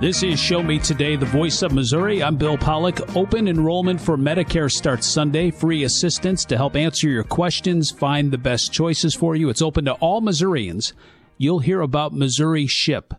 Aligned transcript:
This 0.00 0.22
is 0.22 0.38
Show 0.38 0.62
Me 0.62 0.78
Today, 0.78 1.16
the 1.16 1.26
voice 1.26 1.60
of 1.62 1.72
Missouri. 1.72 2.22
I'm 2.22 2.36
Bill 2.36 2.56
Pollock. 2.56 3.16
Open 3.16 3.48
enrollment 3.48 4.00
for 4.00 4.16
Medicare 4.16 4.70
starts 4.70 5.08
Sunday. 5.08 5.50
Free 5.50 5.82
assistance 5.82 6.44
to 6.44 6.56
help 6.56 6.76
answer 6.76 7.08
your 7.08 7.24
questions, 7.24 7.90
find 7.90 8.30
the 8.30 8.38
best 8.38 8.72
choices 8.72 9.16
for 9.16 9.34
you. 9.34 9.48
It's 9.48 9.60
open 9.60 9.86
to 9.86 9.94
all 9.94 10.20
Missourians. 10.20 10.92
You'll 11.36 11.58
hear 11.58 11.80
about 11.80 12.14
Missouri 12.14 12.68
SHIP. 12.68 13.12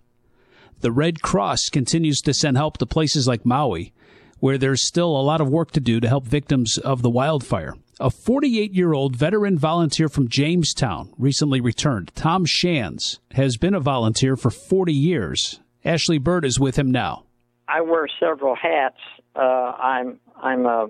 The 0.79 0.93
Red 0.93 1.21
Cross 1.21 1.67
continues 1.67 2.21
to 2.21 2.33
send 2.33 2.55
help 2.55 2.77
to 2.77 2.85
places 2.85 3.27
like 3.27 3.45
Maui, 3.45 3.91
where 4.39 4.57
there's 4.57 4.87
still 4.87 5.09
a 5.09 5.21
lot 5.21 5.41
of 5.41 5.49
work 5.49 5.71
to 5.71 5.81
do 5.81 5.99
to 5.99 6.07
help 6.07 6.27
victims 6.27 6.77
of 6.77 7.01
the 7.01 7.09
wildfire. 7.09 7.75
A 7.99 8.09
48 8.09 8.73
year 8.73 8.93
old 8.93 9.17
veteran 9.17 9.57
volunteer 9.57 10.07
from 10.07 10.29
Jamestown 10.29 11.13
recently 11.17 11.59
returned. 11.59 12.13
Tom 12.15 12.45
Shands 12.45 13.19
has 13.31 13.57
been 13.57 13.73
a 13.73 13.81
volunteer 13.81 14.37
for 14.37 14.49
40 14.49 14.93
years 14.93 15.59
Ashley 15.89 16.19
Byrd 16.19 16.45
is 16.45 16.59
with 16.59 16.77
him 16.77 16.91
now. 16.91 17.23
I 17.67 17.81
wear 17.81 18.07
several 18.19 18.55
hats. 18.55 18.99
Uh, 19.35 19.39
I'm 19.39 20.19
I'm 20.39 20.67
a 20.67 20.89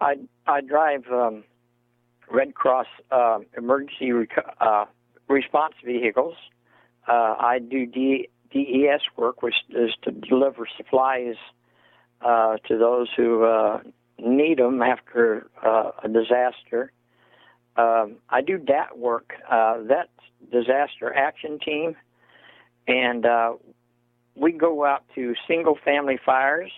I 0.00 0.14
I 0.46 0.62
drive 0.62 1.04
um, 1.12 1.44
Red 2.30 2.54
Cross 2.54 2.86
uh, 3.10 3.40
emergency 3.58 4.10
rec- 4.10 4.56
uh, 4.58 4.86
response 5.28 5.74
vehicles. 5.84 6.34
Uh, 7.06 7.34
I 7.38 7.58
do 7.58 7.84
D- 7.84 8.30
DES 8.50 9.02
work, 9.18 9.42
which 9.42 9.56
is 9.68 9.90
to 10.04 10.10
deliver 10.10 10.66
supplies 10.78 11.34
uh, 12.22 12.56
to 12.68 12.78
those 12.78 13.08
who 13.14 13.44
uh, 13.44 13.80
need 14.18 14.60
them 14.60 14.80
after 14.80 15.46
a 15.62 16.08
disaster. 16.08 16.90
Um, 17.76 18.16
I 18.30 18.40
do 18.40 18.56
DAT 18.56 18.96
work, 18.96 19.34
that 19.50 20.08
disaster 20.50 21.12
action 21.14 21.58
team, 21.58 21.96
and 22.88 23.26
we 24.34 24.52
go 24.52 24.84
out 24.84 25.04
to 25.14 25.34
single 25.46 25.78
family 25.84 26.18
fires 26.24 26.72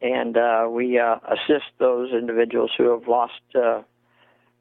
and 0.00 0.36
uh, 0.36 0.66
we 0.70 0.98
uh, 0.98 1.16
assist 1.26 1.66
those 1.78 2.12
individuals 2.12 2.70
who 2.76 2.90
have 2.90 3.08
lost 3.08 3.40
uh, 3.54 3.82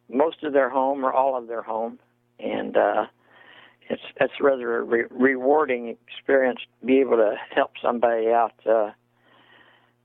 most 0.10 0.44
of 0.44 0.54
their 0.54 0.70
home 0.70 1.06
or 1.06 1.14
all 1.14 1.38
of 1.38 1.48
their 1.48 1.62
home, 1.62 2.00
and 2.40 2.76
uh, 2.76 3.06
it's 3.90 4.02
it's 4.20 4.34
rather 4.42 4.80
a 4.80 4.84
re- 4.84 5.06
rewarding 5.12 5.96
experience 6.08 6.60
to 6.80 6.86
be 6.86 7.00
able 7.00 7.18
to 7.18 7.36
help 7.54 7.72
somebody 7.82 8.30
out. 8.30 8.54
Uh, 8.66 8.92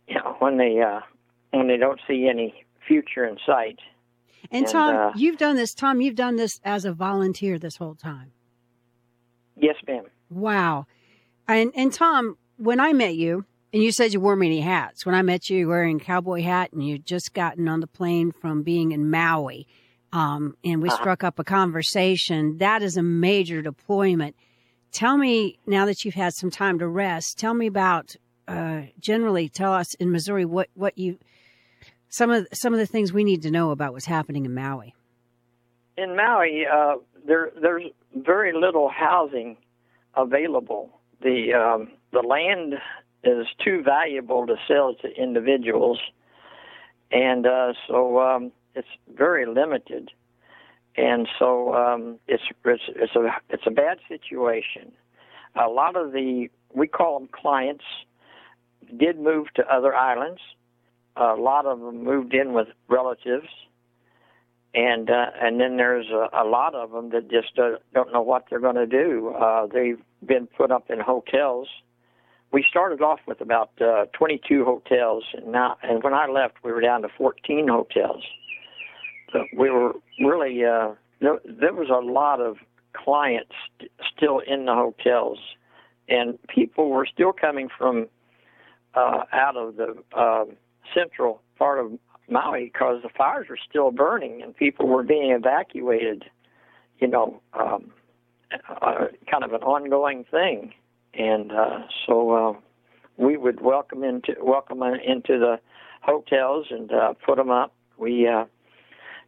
you 0.06 0.16
know, 0.16 0.36
when 0.40 0.58
they 0.58 0.80
uh, 0.80 1.00
when 1.52 1.68
they 1.68 1.76
don't 1.76 2.00
see 2.06 2.28
any 2.28 2.64
future 2.86 3.24
in 3.24 3.38
sight. 3.46 3.78
And, 4.50 4.64
and 4.64 4.72
Tom, 4.72 5.12
you've 5.16 5.38
done 5.38 5.56
this. 5.56 5.72
Tom, 5.72 6.00
you've 6.00 6.16
done 6.16 6.36
this 6.36 6.60
as 6.64 6.84
a 6.84 6.92
volunteer 6.92 7.58
this 7.58 7.76
whole 7.76 7.94
time. 7.94 8.32
Yes, 9.56 9.76
ma'am. 9.86 10.04
Wow. 10.28 10.86
And 11.52 11.72
and 11.74 11.92
Tom, 11.92 12.36
when 12.56 12.80
I 12.80 12.92
met 12.92 13.14
you, 13.14 13.44
and 13.72 13.82
you 13.82 13.92
said 13.92 14.12
you 14.12 14.20
wore 14.20 14.36
many 14.36 14.60
hats. 14.60 15.06
When 15.06 15.14
I 15.14 15.22
met 15.22 15.48
you, 15.48 15.58
you 15.58 15.66
were 15.66 15.74
wearing 15.74 16.00
a 16.00 16.04
cowboy 16.04 16.42
hat, 16.42 16.72
and 16.72 16.86
you'd 16.86 17.06
just 17.06 17.32
gotten 17.32 17.68
on 17.68 17.80
the 17.80 17.86
plane 17.86 18.32
from 18.32 18.62
being 18.62 18.92
in 18.92 19.10
Maui, 19.10 19.66
um, 20.12 20.56
and 20.64 20.82
we 20.82 20.88
uh-huh. 20.88 20.98
struck 20.98 21.24
up 21.24 21.38
a 21.38 21.44
conversation. 21.44 22.58
That 22.58 22.82
is 22.82 22.96
a 22.96 23.02
major 23.02 23.62
deployment. 23.62 24.36
Tell 24.92 25.16
me 25.16 25.58
now 25.66 25.86
that 25.86 26.04
you've 26.04 26.14
had 26.14 26.34
some 26.34 26.50
time 26.50 26.78
to 26.80 26.86
rest. 26.86 27.38
Tell 27.38 27.54
me 27.54 27.66
about 27.66 28.16
uh, 28.46 28.82
generally. 29.00 29.48
Tell 29.48 29.72
us 29.72 29.94
in 29.94 30.10
Missouri 30.10 30.44
what 30.44 30.68
what 30.74 30.98
you 30.98 31.18
some 32.08 32.30
of 32.30 32.46
some 32.52 32.74
of 32.74 32.78
the 32.78 32.86
things 32.86 33.12
we 33.12 33.24
need 33.24 33.42
to 33.42 33.50
know 33.50 33.70
about 33.70 33.92
what's 33.92 34.06
happening 34.06 34.44
in 34.44 34.54
Maui. 34.54 34.94
In 35.96 36.14
Maui, 36.14 36.66
uh, 36.66 36.96
there 37.26 37.50
there's 37.60 37.84
very 38.14 38.52
little 38.52 38.90
housing 38.90 39.56
available 40.14 40.90
the 41.22 41.54
um, 41.54 41.88
the 42.12 42.20
land 42.20 42.74
is 43.24 43.46
too 43.64 43.82
valuable 43.82 44.46
to 44.46 44.56
sell 44.66 44.94
to 45.02 45.08
individuals, 45.08 46.00
and 47.10 47.46
uh, 47.46 47.72
so 47.86 48.20
um, 48.20 48.52
it's 48.74 48.88
very 49.14 49.46
limited, 49.46 50.10
and 50.96 51.28
so 51.38 51.74
um, 51.74 52.18
it's 52.26 52.42
it's 52.64 52.82
it's 52.88 53.16
a 53.16 53.28
it's 53.50 53.66
a 53.66 53.70
bad 53.70 53.98
situation. 54.08 54.92
A 55.54 55.68
lot 55.68 55.96
of 55.96 56.12
the 56.12 56.48
we 56.74 56.88
call 56.88 57.18
them 57.18 57.28
clients 57.30 57.84
did 58.96 59.18
move 59.18 59.46
to 59.54 59.66
other 59.72 59.94
islands. 59.94 60.40
A 61.16 61.34
lot 61.34 61.66
of 61.66 61.80
them 61.80 62.02
moved 62.02 62.34
in 62.34 62.54
with 62.54 62.68
relatives 62.88 63.48
and 64.74 65.10
uh, 65.10 65.26
and 65.40 65.60
then 65.60 65.76
there's 65.76 66.06
a, 66.10 66.28
a 66.42 66.44
lot 66.44 66.74
of 66.74 66.92
them 66.92 67.10
that 67.10 67.30
just 67.30 67.58
uh, 67.58 67.72
don't 67.92 68.12
know 68.12 68.22
what 68.22 68.46
they're 68.48 68.60
going 68.60 68.76
to 68.76 68.86
do. 68.86 69.34
Uh, 69.38 69.66
they've 69.66 70.00
been 70.24 70.46
put 70.46 70.70
up 70.70 70.90
in 70.90 70.98
hotels. 71.00 71.68
We 72.52 72.64
started 72.68 73.00
off 73.00 73.20
with 73.26 73.40
about 73.40 73.70
uh, 73.80 74.06
22 74.12 74.64
hotels, 74.64 75.24
and 75.34 75.52
now 75.52 75.76
and 75.82 76.02
when 76.02 76.14
I 76.14 76.26
left, 76.26 76.56
we 76.64 76.72
were 76.72 76.80
down 76.80 77.02
to 77.02 77.08
14 77.16 77.68
hotels. 77.68 78.22
So 79.32 79.44
we 79.56 79.70
were 79.70 79.92
really 80.20 80.64
uh, 80.64 80.92
there, 81.20 81.38
there 81.44 81.74
was 81.74 81.88
a 81.90 82.04
lot 82.04 82.40
of 82.40 82.56
clients 82.94 83.52
st- 83.78 83.90
still 84.16 84.40
in 84.40 84.64
the 84.64 84.74
hotels, 84.74 85.38
and 86.08 86.38
people 86.48 86.90
were 86.90 87.06
still 87.06 87.32
coming 87.32 87.68
from 87.76 88.08
uh, 88.94 89.24
out 89.32 89.56
of 89.56 89.76
the 89.76 89.96
uh, 90.16 90.44
central 90.94 91.42
part 91.58 91.78
of 91.78 91.92
Maui 92.32 92.64
because 92.64 93.02
the 93.02 93.08
fires 93.08 93.48
were 93.48 93.58
still 93.68 93.90
burning 93.90 94.42
and 94.42 94.56
people 94.56 94.88
were 94.88 95.02
being 95.02 95.30
evacuated. 95.30 96.24
You 96.98 97.08
know, 97.08 97.40
um, 97.52 97.92
uh, 98.68 99.06
kind 99.30 99.44
of 99.44 99.52
an 99.52 99.62
ongoing 99.62 100.24
thing, 100.30 100.72
and 101.14 101.50
uh, 101.50 101.80
so 102.06 102.30
uh, 102.30 102.52
we 103.16 103.36
would 103.36 103.60
welcome 103.60 104.04
into 104.04 104.34
welcome 104.40 104.82
into 104.82 105.38
the 105.38 105.58
hotels 106.02 106.66
and 106.70 106.92
uh, 106.92 107.14
put 107.24 107.36
them 107.36 107.50
up. 107.50 107.74
We 107.96 108.28
uh, 108.28 108.44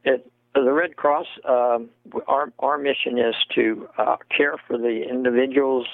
it, 0.05 0.31
the 0.55 0.73
Red 0.73 0.97
Cross. 0.97 1.27
Um, 1.49 1.91
our 2.29 2.53
our 2.61 2.79
mission 2.79 3.19
is 3.19 3.35
to 3.55 3.89
uh, 3.99 4.17
care 4.37 4.57
for 4.67 4.79
the 4.79 5.03
individuals, 5.09 5.87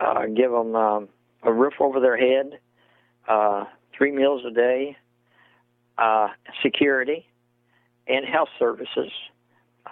uh, 0.00 0.26
give 0.26 0.50
them 0.50 0.74
um, 0.74 1.08
a 1.42 1.52
roof 1.52 1.74
over 1.80 2.00
their 2.00 2.16
head, 2.16 2.58
uh, 3.28 3.64
three 3.96 4.12
meals 4.12 4.42
a 4.46 4.50
day, 4.50 4.96
uh, 5.98 6.28
security, 6.62 7.26
and 8.06 8.24
health 8.24 8.48
services 8.58 9.10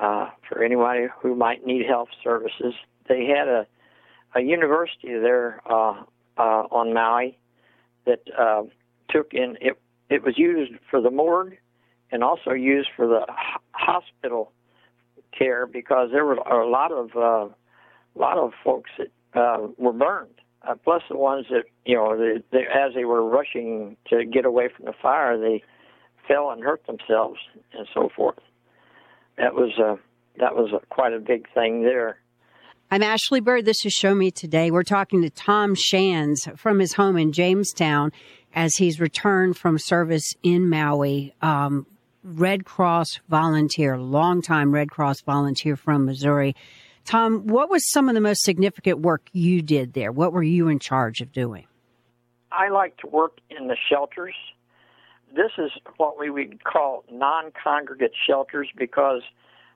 uh, 0.01 0.31
for 0.49 0.63
anybody 0.63 1.07
who 1.21 1.35
might 1.35 1.67
need 1.67 1.87
health 1.87 2.09
services. 2.23 2.75
They 3.09 3.27
had 3.27 3.49
a, 3.49 3.67
a 4.35 4.41
university 4.41 5.19
there 5.19 5.61
uh, 5.69 6.03
uh, 6.39 6.67
on 6.71 6.93
Maui 6.93 7.39
that 8.07 8.21
uh, 8.39 8.63
took 9.11 9.33
in 9.33 9.57
it. 9.61 9.79
It 10.09 10.23
was 10.23 10.39
used 10.39 10.73
for 10.89 11.01
the 11.01 11.11
morgue 11.11 11.57
and 12.13 12.23
also 12.23 12.53
used 12.53 12.89
for 12.97 13.07
the 13.07 13.27
hospital 13.73 14.53
care 15.37 15.67
because 15.67 16.11
there 16.13 16.25
were 16.25 16.35
a 16.35 16.69
lot 16.69 16.93
of 16.93 17.11
uh, 17.17 17.53
lot 18.15 18.39
of 18.39 18.53
folks 18.65 18.91
that 18.99 19.09
uh, 19.39 19.67
were 19.77 19.93
burned. 19.93 20.31
Uh, 20.67 20.75
plus 20.75 21.03
the 21.09 21.17
ones 21.17 21.47
that 21.51 21.65
you 21.85 21.95
know, 21.95 22.17
they, 22.17 22.43
they, 22.51 22.65
as 22.67 22.95
they 22.95 23.05
were 23.05 23.25
rushing 23.25 23.97
to 24.09 24.25
get 24.25 24.45
away 24.45 24.69
from 24.75 24.87
the 24.87 24.93
fire, 25.01 25.39
they 25.39 25.63
fell 26.27 26.51
and 26.51 26.63
hurt 26.63 26.87
themselves 26.87 27.39
and 27.73 27.87
so 27.95 28.11
forth. 28.15 28.39
That 29.39 29.55
was 29.55 29.73
a 29.79 29.93
uh, 29.93 29.97
that 30.39 30.55
was 30.55 30.71
a, 30.73 30.85
quite 30.87 31.15
a 31.15 31.19
big 31.19 31.49
thing 31.55 31.83
there. 31.83 32.19
I'm 32.91 33.03
Ashley 33.03 33.41
Byrd. 33.41 33.65
This 33.65 33.85
is 33.87 33.93
Show 33.93 34.15
Me 34.15 34.31
Today. 34.31 34.71
We're 34.71 34.83
talking 34.83 35.23
to 35.23 35.31
Tom 35.31 35.75
Shands 35.75 36.47
from 36.57 36.79
his 36.79 36.93
home 36.93 37.17
in 37.17 37.33
Jamestown 37.33 38.13
as 38.55 38.77
he's 38.77 39.01
returned 39.01 39.57
from 39.57 39.79
service 39.79 40.35
in 40.43 40.69
Maui. 40.69 41.35
Um, 41.41 41.87
Red 42.23 42.65
Cross 42.65 43.21
volunteer, 43.29 43.97
longtime 43.99 44.73
Red 44.73 44.91
Cross 44.91 45.23
volunteer 45.23 45.75
from 45.77 46.05
Missouri. 46.05 46.55
Tom, 47.05 47.47
what 47.47 47.71
was 47.71 47.89
some 47.91 48.09
of 48.09 48.15
the 48.15 48.21
most 48.21 48.43
significant 48.43 49.01
work 49.01 49.29
you 49.33 49.63
did 49.63 49.95
there? 49.95 50.13
What 50.13 50.33
were 50.33 50.43
you 50.43 50.69
in 50.69 50.79
charge 50.79 51.21
of 51.21 51.33
doing? 51.33 51.67
I 52.51 52.69
like 52.69 52.97
to 52.99 53.07
work 53.07 53.39
in 53.49 53.69
the 53.69 53.77
shelters 53.89 54.35
this 55.37 55.53
is 55.59 55.71
what 55.99 56.19
we 56.19 56.31
would 56.31 56.65
call 56.65 57.05
non-congregate 57.11 58.13
shelters 58.27 58.69
because 58.77 59.23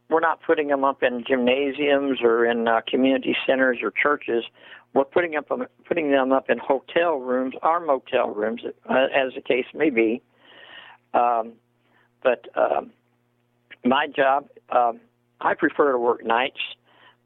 we're 0.09 0.21
not 0.21 0.41
putting 0.43 0.69
them 0.69 0.85
up 0.85 1.03
in 1.03 1.23
gymnasiums 1.27 2.19
or 2.23 2.45
in 2.45 2.67
uh, 2.67 2.81
community 2.87 3.37
centers 3.47 3.79
or 3.83 3.93
churches. 3.93 4.45
We're 4.93 5.05
putting 5.05 5.37
up 5.37 5.49
putting 5.87 6.11
them 6.11 6.33
up 6.33 6.51
in 6.51 6.59
hotel 6.59 7.17
rooms 7.17 7.55
or 7.63 7.79
motel 7.79 8.31
rooms, 8.31 8.63
uh, 8.89 9.07
as 9.15 9.35
the 9.35 9.41
case 9.41 9.67
may 9.73 9.91
be. 9.91 10.21
Um, 11.15 11.53
but 12.23 12.47
um, 12.57 12.91
my 13.85 14.09
job, 14.09 14.49
um, 14.71 15.01
I 15.41 15.55
prefer 15.55 15.93
to 15.93 15.99
work 15.99 16.25
nights. 16.25 16.61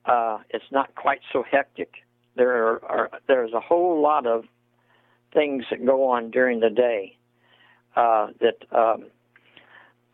Uh, 0.05 0.39
it's 0.51 0.65
not 0.71 0.95
quite 0.95 1.21
so 1.33 1.43
hectic. 1.51 1.95
There 2.37 2.67
are, 2.67 2.85
are 2.85 3.11
there's 3.29 3.55
a 3.55 3.61
whole 3.61 4.03
lot 4.03 4.27
of 4.27 4.45
things 5.33 5.65
that 5.71 5.85
go 5.85 6.11
on 6.11 6.31
during 6.31 6.61
the 6.61 6.71
day 6.71 7.17
uh, 7.97 8.29
that 8.41 8.65
um, 8.77 9.07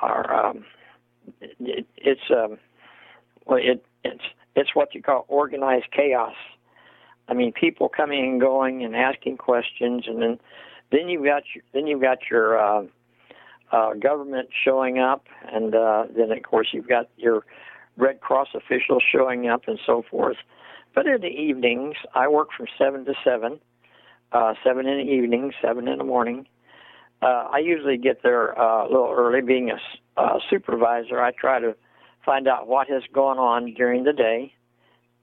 are 0.00 0.46
um, 0.48 0.64
it, 1.40 1.86
it's 1.96 2.30
um, 2.30 2.58
well, 3.46 3.58
it, 3.60 3.84
it's 4.04 4.24
it's 4.56 4.74
what 4.74 4.94
you 4.94 5.02
call 5.02 5.24
organized 5.28 5.86
chaos 5.92 6.34
I 7.30 7.34
mean, 7.34 7.52
people 7.52 7.88
coming 7.88 8.24
and 8.24 8.40
going 8.40 8.84
and 8.84 8.96
asking 8.96 9.36
questions, 9.36 10.04
and 10.06 10.20
then 10.20 10.38
then 10.90 11.08
you've 11.08 11.24
got 11.24 11.44
your, 11.54 11.62
then 11.72 11.86
you've 11.86 12.00
got 12.00 12.18
your 12.28 12.58
uh, 12.58 12.82
uh, 13.70 13.94
government 13.94 14.48
showing 14.64 14.98
up, 14.98 15.26
and 15.50 15.74
uh, 15.74 16.06
then 16.14 16.32
of 16.32 16.42
course 16.42 16.68
you've 16.72 16.88
got 16.88 17.08
your 17.16 17.46
Red 17.96 18.20
Cross 18.20 18.48
officials 18.54 19.04
showing 19.10 19.48
up 19.48 19.68
and 19.68 19.78
so 19.86 20.04
forth. 20.10 20.38
But 20.92 21.06
in 21.06 21.20
the 21.20 21.28
evenings, 21.28 21.94
I 22.16 22.26
work 22.26 22.48
from 22.56 22.66
seven 22.76 23.04
to 23.04 23.14
seven, 23.24 23.60
uh, 24.32 24.54
seven 24.64 24.88
in 24.88 24.98
the 24.98 25.12
evening, 25.12 25.52
seven 25.62 25.86
in 25.86 25.98
the 25.98 26.04
morning. 26.04 26.48
Uh, 27.22 27.48
I 27.52 27.58
usually 27.58 27.98
get 27.98 28.22
there 28.22 28.58
uh, 28.58 28.84
a 28.86 28.88
little 28.88 29.14
early. 29.16 29.42
Being 29.42 29.70
a 29.70 30.20
uh, 30.20 30.38
supervisor, 30.48 31.20
I 31.20 31.32
try 31.32 31.60
to 31.60 31.74
find 32.24 32.48
out 32.48 32.66
what 32.66 32.88
has 32.88 33.02
gone 33.12 33.38
on 33.38 33.74
during 33.74 34.04
the 34.04 34.12
day, 34.12 34.54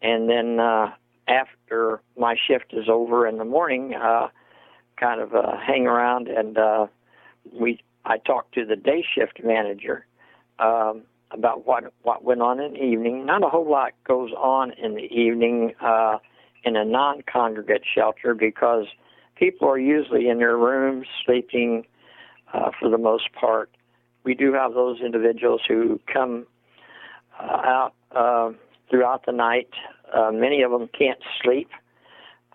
and 0.01 0.29
then 0.29 0.59
uh, 0.59 0.91
after 1.27 2.01
my 2.17 2.35
shift 2.47 2.73
is 2.73 2.88
over 2.88 3.27
in 3.27 3.38
the 3.38 3.45
morning, 3.45 3.95
uh, 3.95 4.27
kind 4.99 5.21
of 5.21 5.33
uh, 5.33 5.57
hang 5.57 5.88
around 5.88 6.27
and 6.27 6.57
uh, 6.57 6.88
we 7.53 7.79
I 8.05 8.17
talk 8.17 8.51
to 8.51 8.65
the 8.65 8.75
day 8.75 9.05
shift 9.15 9.44
manager 9.44 10.05
um, 10.59 11.03
about 11.31 11.65
what 11.65 11.94
what 12.03 12.23
went 12.23 12.41
on 12.41 12.59
in 12.59 12.73
the 12.73 12.83
evening. 12.83 13.25
Not 13.25 13.44
a 13.44 13.49
whole 13.49 13.69
lot 13.69 13.94
goes 14.05 14.31
on 14.31 14.71
in 14.71 14.95
the 14.95 15.03
evening 15.03 15.73
uh, 15.81 16.17
in 16.63 16.75
a 16.75 16.85
non-congregate 16.85 17.83
shelter 17.94 18.33
because 18.33 18.85
people 19.38 19.68
are 19.68 19.80
usually 19.80 20.30
in 20.30 20.39
their 20.39 20.57
rooms 20.57 21.07
sleeping 21.25 21.86
uh, 22.54 22.72
for 22.80 22.89
the 22.89 22.98
most 22.98 23.31
part. 23.34 23.69
We 24.24 24.34
do 24.34 24.54
have 24.54 24.74
those 24.74 25.00
individuals 25.00 25.62
who 25.68 26.00
come 26.12 26.45
uh, 27.39 27.44
out 27.44 27.94
uh, 28.16 28.51
throughout 28.89 29.25
the 29.25 29.31
night. 29.31 29.69
Uh, 30.13 30.31
many 30.31 30.62
of 30.62 30.72
them 30.72 30.89
can't 30.98 31.19
sleep. 31.42 31.69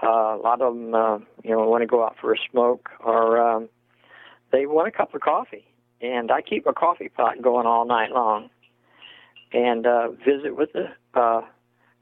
Uh, 0.02 0.36
a 0.36 0.40
lot 0.42 0.60
of 0.60 0.74
them, 0.74 0.94
uh, 0.94 1.18
you 1.44 1.50
know, 1.50 1.68
want 1.68 1.82
to 1.82 1.86
go 1.86 2.04
out 2.04 2.16
for 2.20 2.32
a 2.32 2.36
smoke 2.50 2.90
or 3.04 3.40
um, 3.40 3.68
they 4.50 4.66
want 4.66 4.88
a 4.88 4.90
cup 4.90 5.14
of 5.14 5.20
coffee. 5.20 5.64
And 6.00 6.32
I 6.32 6.42
keep 6.42 6.66
a 6.66 6.72
coffee 6.72 7.08
pot 7.08 7.40
going 7.40 7.66
all 7.66 7.86
night 7.86 8.10
long 8.10 8.50
and 9.52 9.86
uh, 9.86 10.08
visit 10.10 10.56
with 10.56 10.70
the 10.72 10.88
uh, 11.14 11.42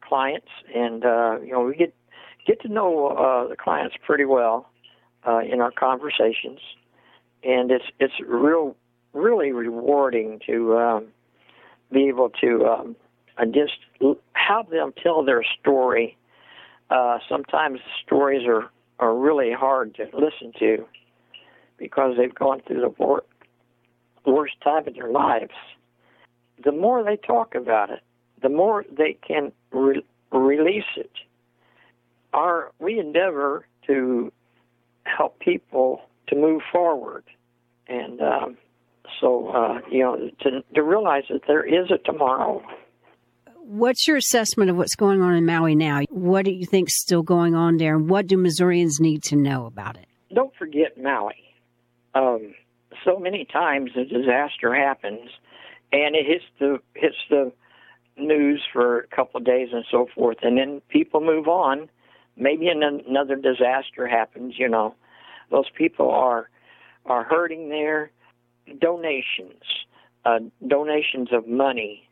clients. 0.01 0.49
And, 0.75 1.05
uh, 1.05 1.39
you 1.45 1.53
know, 1.53 1.61
we 1.61 1.77
get 1.77 1.95
get 2.47 2.61
to 2.63 2.69
know 2.69 3.09
uh, 3.09 3.49
the 3.49 3.57
clients 3.57 3.97
pretty 4.05 4.25
well 4.25 4.69
uh, 5.27 5.41
in 5.41 5.61
our 5.61 5.71
conversations. 5.71 6.61
And 7.43 7.71
it's 7.71 7.85
it's 7.99 8.15
real 8.27 8.77
really 9.13 9.53
rewarding 9.53 10.41
to 10.47 10.77
um, 10.77 11.07
be 11.91 12.09
able 12.09 12.31
to 12.41 12.67
um, 12.67 12.97
just 13.53 13.73
have 14.35 14.71
them 14.71 14.93
tell 15.03 15.25
their 15.25 15.43
story 15.61 16.17
uh, 16.91 17.19
sometimes 17.29 17.81
stories 18.05 18.47
are, 18.47 18.69
are 18.99 19.15
really 19.15 19.53
hard 19.53 19.95
to 19.95 20.05
listen 20.13 20.53
to 20.59 20.85
because 21.79 22.17
they've 22.19 22.35
gone 22.35 22.61
through 22.67 22.81
the 22.81 22.93
wor- 22.99 23.25
worst 24.27 24.55
time 24.63 24.87
in 24.89 24.95
their 24.95 25.11
lives. 25.13 25.55
The 26.63 26.73
more 26.73 27.03
they 27.03 27.17
talk 27.17 27.55
about 27.55 27.91
it, 27.91 28.01
the 28.43 28.49
more 28.49 28.85
they 28.91 29.17
can 29.27 29.53
re- 29.73 30.05
release 30.33 30.85
it. 30.97 31.13
Our 32.33 32.73
we 32.79 32.99
endeavor 32.99 33.67
to 33.87 34.33
help 35.05 35.39
people 35.41 36.03
to 36.29 36.37
move 36.37 36.63
forward, 36.73 37.25
and 37.89 38.21
um, 38.21 38.57
so 39.21 39.49
uh, 39.49 39.81
you 39.91 40.01
know 40.01 40.31
to, 40.41 40.63
to 40.75 40.83
realize 40.83 41.25
that 41.31 41.43
there 41.47 41.65
is 41.65 41.91
a 41.91 41.99
tomorrow 41.99 42.63
What's 43.71 44.09
your 44.09 44.17
assessment 44.17 44.69
of 44.69 44.77
what's 44.77 44.97
going 44.97 45.23
on 45.23 45.37
in 45.37 45.47
Maui 45.47 45.77
now? 45.77 46.01
What 46.11 46.45
do 46.45 46.51
you 46.51 46.67
think's 46.67 47.01
still 47.01 47.23
going 47.23 47.55
on 47.55 47.77
there, 47.77 47.95
and 47.95 48.11
what 48.11 48.27
do 48.27 48.37
Missourians 48.37 48.99
need 48.99 49.23
to 49.25 49.37
know 49.37 49.65
about 49.67 49.97
it? 49.97 50.07
Don't 50.35 50.53
forget 50.57 51.01
Maui. 51.01 51.37
Um, 52.13 52.53
so 53.05 53.21
many 53.21 53.45
times 53.45 53.93
a 53.97 54.05
disaster 54.05 54.75
happens, 54.75 55.31
and 55.93 56.17
it 56.17 56.27
hits 56.27 56.45
the 56.59 56.79
hits 56.97 57.15
the 57.31 57.53
news 58.17 58.61
for 58.73 59.03
a 59.03 59.07
couple 59.07 59.39
of 59.39 59.47
days 59.47 59.69
and 59.73 59.85
so 59.89 60.09
forth, 60.17 60.39
and 60.43 60.59
then 60.59 60.83
people 60.89 61.21
move 61.21 61.47
on. 61.47 61.89
Maybe 62.37 62.69
another 62.69 63.37
disaster 63.37 64.07
happens. 64.07 64.55
You 64.59 64.69
know, 64.69 64.95
those 65.51 65.69
people 65.77 66.11
are 66.11 66.49
are 67.07 67.25
hurting 67.25 67.69
there. 67.69 68.11
Donations, 68.79 69.63
uh, 70.25 70.39
donations 70.67 71.29
of 71.33 71.49
money 71.49 72.09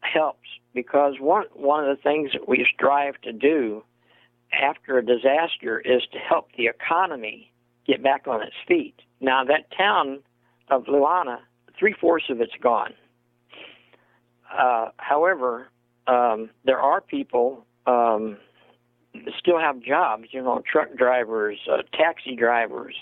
helps 0.00 0.48
because 0.72 1.14
one 1.20 1.44
one 1.54 1.88
of 1.88 1.96
the 1.96 2.02
things 2.02 2.30
that 2.32 2.48
we 2.48 2.66
strive 2.74 3.20
to 3.22 3.32
do 3.32 3.84
after 4.52 4.98
a 4.98 5.04
disaster 5.04 5.80
is 5.80 6.02
to 6.12 6.18
help 6.18 6.48
the 6.56 6.66
economy 6.66 7.50
get 7.86 8.02
back 8.02 8.26
on 8.26 8.42
its 8.42 8.54
feet. 8.66 8.94
Now 9.20 9.44
that 9.44 9.70
town 9.76 10.20
of 10.68 10.84
Luana, 10.84 11.38
three 11.78 11.94
fourths 12.00 12.26
of 12.30 12.40
it's 12.40 12.52
gone. 12.60 12.94
Uh, 14.56 14.90
however, 14.98 15.68
um, 16.06 16.50
there 16.64 16.80
are 16.80 17.00
people 17.00 17.64
um, 17.86 18.36
still 19.38 19.58
have 19.58 19.80
jobs. 19.80 20.24
You 20.30 20.42
know, 20.42 20.62
truck 20.70 20.94
drivers, 20.96 21.58
uh, 21.70 21.82
taxi 21.92 22.36
drivers. 22.36 22.94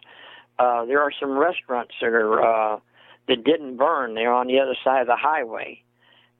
Uh, 0.58 0.84
there 0.84 1.00
are 1.00 1.12
some 1.18 1.36
restaurants 1.36 1.94
that 2.00 2.08
are 2.08 2.74
uh, 2.74 2.78
that 3.28 3.44
didn't 3.44 3.76
burn. 3.76 4.14
They're 4.14 4.32
on 4.32 4.46
the 4.46 4.60
other 4.60 4.76
side 4.84 5.02
of 5.02 5.06
the 5.06 5.16
highway 5.16 5.82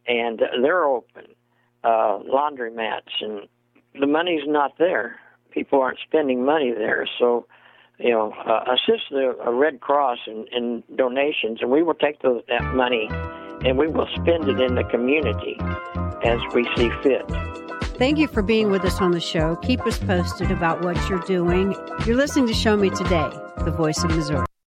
and 0.07 0.41
they're 0.63 0.85
open. 0.85 1.27
Uh, 1.85 2.21
laundromats 2.21 3.21
and 3.21 3.49
the 3.99 4.07
money's 4.07 4.47
not 4.47 4.79
there. 4.79 5.19
People 5.51 5.81
aren't 5.81 5.99
spending 5.99 6.45
money 6.45 6.73
there, 6.73 7.07
so 7.19 7.47
you 7.99 8.11
know, 8.11 8.33
uh, 8.33 8.65
assist 8.73 9.05
the 9.11 9.37
uh, 9.45 9.51
Red 9.51 9.81
Cross 9.81 10.19
in, 10.27 10.47
in 10.53 10.83
donations, 10.97 11.59
and 11.61 11.71
we 11.71 11.83
will 11.83 11.95
take 11.95 12.23
that 12.23 12.73
money 12.75 13.09
and 13.65 13.79
we 13.79 13.87
will 13.89 14.09
spend 14.15 14.49
it 14.49 14.61
in 14.61 14.77
the 14.77 14.85
community 14.85 15.57
as 16.25 16.41
we 16.55 16.65
see 16.77 16.91
fit. 17.03 17.25
Thank 18.03 18.19
you 18.19 18.27
for 18.27 18.43
being 18.43 18.73
with 18.73 18.85
us 18.85 19.01
on 19.01 19.13
the 19.13 19.21
show. 19.21 19.55
Keep 19.63 19.87
us 19.87 19.97
posted 19.97 20.51
about 20.51 20.83
what 20.83 20.97
you're 21.09 21.21
doing. 21.21 21.73
You're 22.05 22.17
listening 22.17 22.49
to 22.49 22.53
Show 22.53 22.77
Me 22.77 22.91
Today, 22.91 23.31
the 23.65 23.71
voice 23.71 24.03
of 24.03 24.11
Missouri. 24.11 24.52